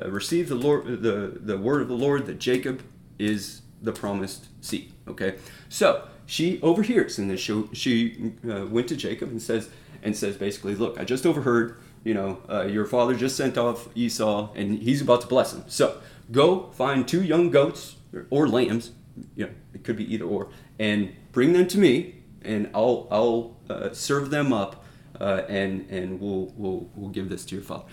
[0.03, 2.83] uh, received the Lord, the the word of the Lord that Jacob
[3.17, 4.93] is the promised seed.
[5.07, 5.37] Okay,
[5.69, 9.71] so she overhears, and then she, she uh, went to Jacob and says,
[10.03, 13.89] and says basically, look, I just overheard, you know, uh, your father just sent off
[13.95, 15.65] Esau, and he's about to bless him.
[15.69, 15.99] So
[16.31, 18.91] go find two young goats or, or lambs,
[19.37, 23.57] you know, it could be either or, and bring them to me, and I'll I'll
[23.71, 24.85] uh, serve them up,
[25.19, 27.85] uh, and and we'll we'll we'll give this to your father.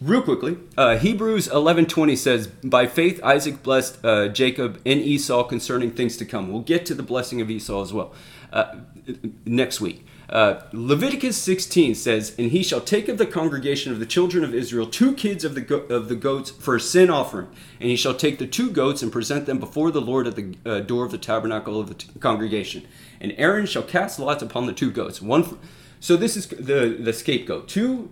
[0.00, 5.90] Real quickly, uh, Hebrews 11:20 says, "By faith Isaac blessed uh, Jacob and Esau concerning
[5.92, 8.12] things to come." We'll get to the blessing of Esau as well
[8.52, 8.74] uh,
[9.46, 10.04] next week.
[10.28, 14.54] Uh, Leviticus 16 says, "And he shall take of the congregation of the children of
[14.54, 17.46] Israel two kids of the go- of the goats for a sin offering,
[17.80, 20.56] and he shall take the two goats and present them before the Lord at the
[20.66, 22.82] uh, door of the tabernacle of the t- congregation.
[23.18, 25.22] And Aaron shall cast lots upon the two goats.
[25.22, 25.58] One, for-
[26.00, 27.66] so this is the the scapegoat.
[27.66, 28.10] Two."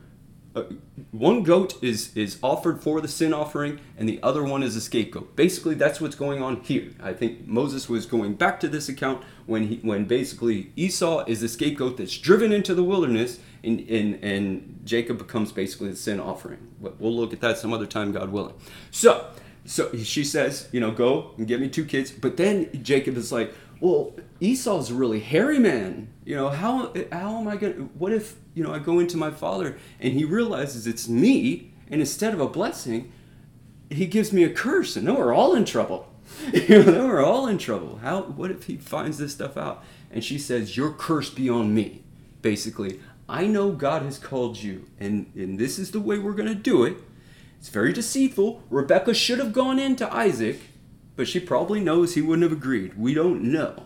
[0.54, 0.62] Uh,
[1.10, 4.80] one goat is is offered for the sin offering and the other one is a
[4.80, 5.34] scapegoat.
[5.34, 6.92] Basically that's what's going on here.
[7.02, 11.40] I think moses was going back to this account when he when basically esau is
[11.40, 16.20] the scapegoat that's driven into the wilderness and and, and jacob becomes basically the sin
[16.20, 16.68] offering.
[16.80, 18.54] We'll look at that some other time god willing.
[18.90, 19.30] So
[19.64, 22.12] so she says you know go and get me two kids.
[22.12, 27.38] But then jacob is like well esau's a really hairy man you know how how
[27.38, 30.86] am i gonna what if you know, I go into my father and he realizes
[30.86, 33.12] it's me, and instead of a blessing,
[33.90, 36.08] he gives me a curse, and then we're all in trouble.
[36.52, 37.98] you know, then we're all in trouble.
[37.98, 38.22] How?
[38.22, 39.84] What if he finds this stuff out?
[40.10, 42.02] And she says, "Your curse be on me."
[42.40, 46.48] Basically, I know God has called you, and and this is the way we're going
[46.48, 46.96] to do it.
[47.58, 48.62] It's very deceitful.
[48.70, 50.60] Rebekah should have gone into Isaac,
[51.16, 52.98] but she probably knows he wouldn't have agreed.
[52.98, 53.84] We don't know.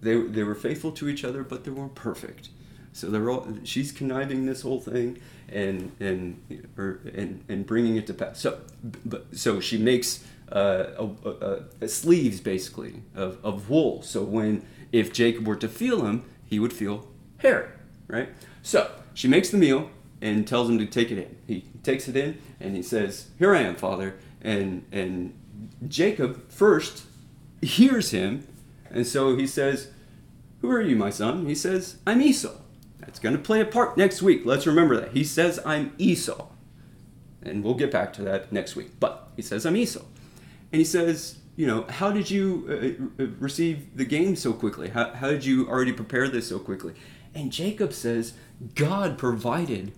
[0.00, 2.50] They, they were faithful to each other, but they weren't perfect.
[2.92, 8.06] So they're all she's conniving this whole thing and and or, and and bringing it
[8.08, 8.40] to pass.
[8.40, 8.60] So
[9.04, 14.02] but so she makes uh, a, a, a sleeves basically of, of wool.
[14.02, 17.06] So when if Jacob were to feel him, he would feel
[17.38, 18.30] hair, right?
[18.62, 21.36] So she makes the meal and tells him to take it in.
[21.46, 25.34] He takes it in and he says, "Here I am, father." And and
[25.86, 27.04] Jacob first
[27.60, 28.46] hears him,
[28.90, 29.90] and so he says,
[30.60, 32.54] "Who are you, my son?" He says, "I'm Esau."
[33.08, 34.42] That's going to play a part next week.
[34.44, 35.12] Let's remember that.
[35.12, 36.46] He says, I'm Esau.
[37.42, 39.00] And we'll get back to that next week.
[39.00, 40.04] But he says, I'm Esau.
[40.72, 44.90] And he says, you know, how did you uh, uh, receive the game so quickly?
[44.90, 46.92] How, how did you already prepare this so quickly?
[47.34, 48.34] And Jacob says,
[48.74, 49.92] God provided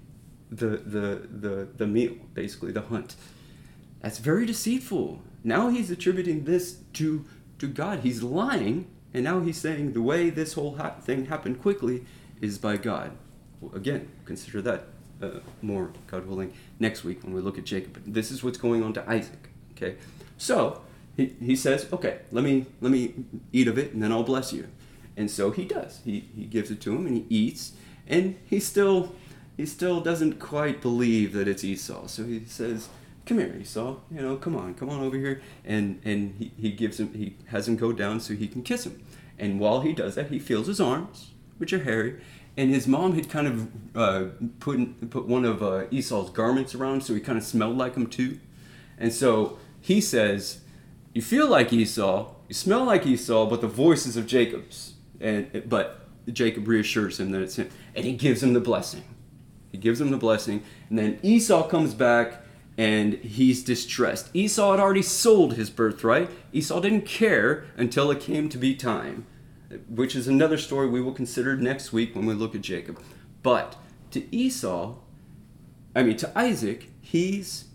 [0.48, 3.16] the, the, the, the meal, basically, the hunt.
[4.02, 5.20] That's very deceitful.
[5.42, 7.24] Now he's attributing this to,
[7.60, 8.00] to God.
[8.00, 12.04] He's lying, and now he's saying the way this whole ha- thing happened quickly
[12.40, 13.12] is by God.
[13.74, 14.84] Again, consider that
[15.22, 17.92] uh, more, God willing, next week when we look at Jacob.
[17.92, 19.50] But this is what's going on to Isaac.
[19.72, 19.96] Okay,
[20.38, 20.82] so
[21.16, 23.14] he, he says, okay, let me let me
[23.52, 24.68] eat of it, and then I'll bless you.
[25.16, 26.00] And so he does.
[26.04, 27.72] He he gives it to him, and he eats,
[28.06, 29.14] and he still
[29.56, 32.06] he still doesn't quite believe that it's Esau.
[32.06, 32.88] So he says,
[33.30, 33.94] "Come here, Esau.
[34.10, 37.36] You know, come on, come on over here." And and he, he gives him he
[37.46, 39.00] has him go down so he can kiss him.
[39.38, 42.20] And while he does that, he feels his arms which are hairy,
[42.56, 44.24] and his mom had kind of uh,
[44.58, 48.08] put put one of uh, Esau's garments around, so he kind of smelled like him
[48.08, 48.40] too.
[48.98, 50.62] And so he says,
[51.14, 55.62] "You feel like Esau, you smell like Esau, but the voice is of Jacob's." And
[55.68, 59.04] but Jacob reassures him that it's him, and he gives him the blessing.
[59.70, 62.42] He gives him the blessing, and then Esau comes back
[62.80, 64.30] and he's distressed.
[64.32, 66.30] Esau had already sold his birthright.
[66.50, 69.26] Esau didn't care until it came to be time,
[69.86, 72.98] which is another story we will consider next week when we look at Jacob.
[73.42, 73.76] But
[74.12, 74.94] to Esau,
[75.94, 77.66] I mean to Isaac, he's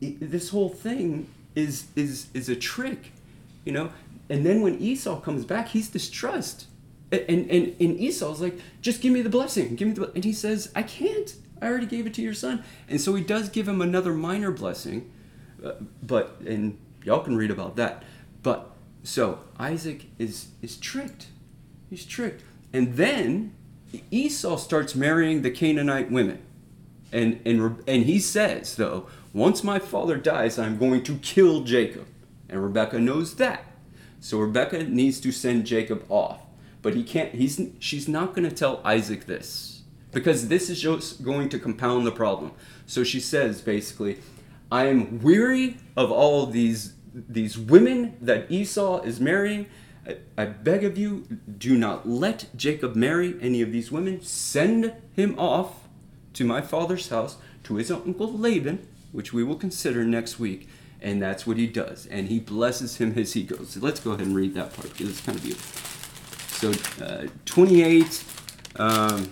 [0.00, 3.12] this whole thing is is is a trick,
[3.64, 3.90] you know.
[4.28, 6.66] And then when Esau comes back, he's distressed.
[7.12, 9.76] And, and, and Esau's like, just give me the blessing.
[9.76, 11.36] Give me the And he says, I can't.
[11.60, 12.64] I already gave it to your son.
[12.88, 15.10] And so he does give him another minor blessing.
[15.64, 18.02] Uh, but, and y'all can read about that.
[18.42, 18.70] But,
[19.02, 21.28] so Isaac is, is tricked.
[21.88, 22.42] He's tricked.
[22.72, 23.54] And then
[24.10, 26.42] Esau starts marrying the Canaanite women.
[27.12, 32.06] And, and, and he says, though, once my father dies, I'm going to kill Jacob.
[32.48, 33.64] And Rebekah knows that.
[34.20, 36.40] So Rebekah needs to send Jacob off
[36.86, 39.75] but he can't he's she's not going to tell Isaac this
[40.12, 42.52] because this is just going to compound the problem.
[42.86, 44.18] So she says basically,
[44.70, 49.66] I am weary of all of these these women that Esau is marrying.
[50.06, 51.26] I, I beg of you,
[51.58, 54.20] do not let Jacob marry any of these women.
[54.20, 55.88] Send him off
[56.34, 60.68] to my father's house to his uncle Laban, which we will consider next week.
[61.00, 62.06] And that's what he does.
[62.06, 63.70] And he blesses him as he goes.
[63.70, 65.86] So let's go ahead and read that part because it's kind of beautiful.
[66.56, 68.24] So uh, 28,
[68.76, 69.30] um,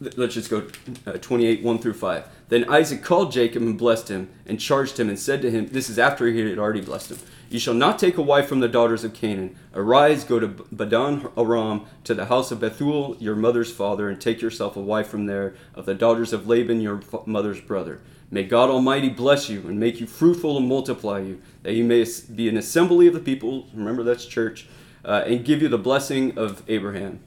[0.00, 0.66] let's just go
[1.06, 2.28] uh, 28, 1 through 5.
[2.48, 5.90] Then Isaac called Jacob and blessed him, and charged him, and said to him, This
[5.90, 7.18] is after he had already blessed him.
[7.50, 9.56] You shall not take a wife from the daughters of Canaan.
[9.74, 14.40] Arise, go to Padan Aram, to the house of Bethuel, your mother's father, and take
[14.40, 18.00] yourself a wife from there, of the daughters of Laban, your mother's brother.
[18.30, 22.04] May God Almighty bless you, and make you fruitful and multiply you, that you may
[22.34, 23.66] be an assembly of the people.
[23.72, 24.66] Remember, that's church
[25.04, 27.20] uh, and give you the blessing of Abraham.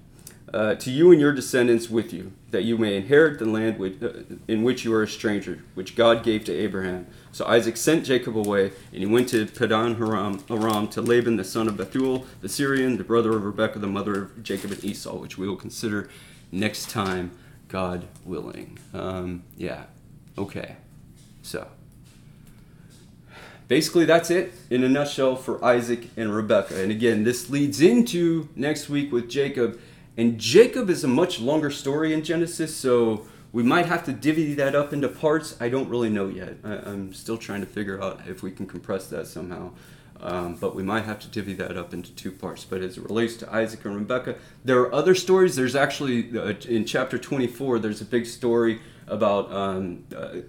[0.54, 4.04] Uh, to you and your descendants with you, that you may inherit the land with,
[4.04, 7.08] uh, in which you are a stranger, which God gave to Abraham.
[7.32, 11.46] So Isaac sent Jacob away, and he went to Padan Aram, Aram to Laban, the
[11.46, 15.16] son of Bethuel, the Syrian, the brother of Rebekah, the mother of Jacob and Esau,
[15.16, 16.10] which we will consider
[16.52, 17.32] next time,
[17.70, 18.78] God willing.
[18.94, 19.86] Um, yeah,
[20.38, 20.76] okay.
[21.44, 21.66] So
[23.70, 26.82] basically that's it in a nutshell for Isaac and Rebekah.
[26.82, 29.80] And again, this leads into next week with Jacob.
[30.18, 34.54] And Jacob is a much longer story in Genesis, so we might have to divvy
[34.56, 35.56] that up into parts.
[35.60, 36.58] I don't really know yet.
[36.64, 39.72] I, am still trying to figure out if we can compress that somehow.
[40.20, 42.64] Um, but we might have to divvy that up into two parts.
[42.64, 45.56] But as it relates to Isaac and Rebekah, there are other stories.
[45.56, 50.42] There's actually, uh, in chapter 24, there's a big story about um, uh,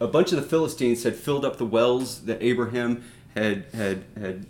[0.00, 3.04] a bunch of the Philistines had filled up the wells that Abraham
[3.34, 4.46] had had had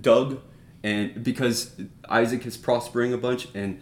[0.00, 0.40] dug,
[0.82, 1.72] and because
[2.08, 3.80] Isaac is prospering a bunch, and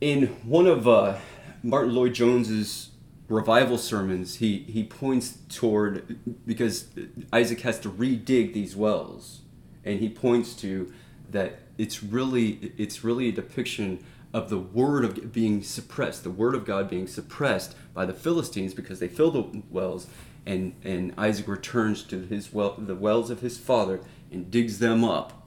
[0.00, 1.18] in one of uh,
[1.62, 2.90] Martyn Lloyd-Jones's
[3.28, 6.86] revival sermons, he he points toward because
[7.32, 9.40] Isaac has to redig these wells,
[9.84, 10.92] and he points to
[11.30, 16.54] that it's really it's really a depiction of the word of being suppressed, the word
[16.54, 20.06] of God being suppressed by the Philistines because they fill the wells,
[20.46, 25.04] and and Isaac returns to his well, the wells of his father, and digs them
[25.04, 25.41] up.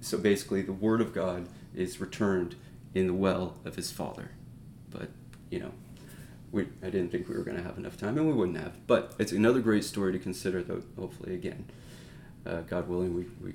[0.00, 2.56] So basically, the word of God is returned
[2.94, 4.30] in the well of his father.
[4.90, 5.08] But
[5.50, 5.72] you know,
[6.50, 8.86] we, I didn't think we were going to have enough time, and we wouldn't have.
[8.86, 10.82] But it's another great story to consider, though.
[10.98, 11.64] Hopefully, again,
[12.46, 13.54] uh, God willing, we, we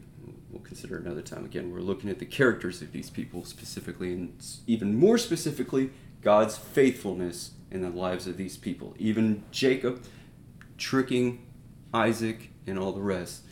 [0.49, 1.45] we'll consider another time.
[1.45, 6.57] Again, we're looking at the characters of these people specifically, and even more specifically, God's
[6.57, 8.95] faithfulness in the lives of these people.
[8.97, 10.03] Even Jacob
[10.77, 11.45] tricking
[11.93, 13.43] Isaac and all the rest,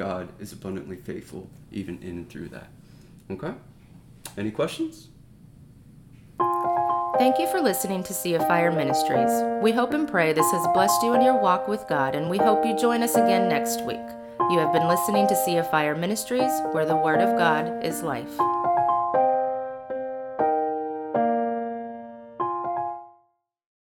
[0.00, 2.68] God is abundantly faithful even in and through that.
[3.30, 3.52] Okay?
[4.38, 5.08] Any questions?
[7.18, 9.30] Thank you for listening to Sea of Fire Ministries.
[9.62, 12.38] We hope and pray this has blessed you in your walk with God, and we
[12.38, 14.00] hope you join us again next week.
[14.50, 18.02] You have been listening to Sea of Fire Ministries, where the Word of God is
[18.02, 18.38] life.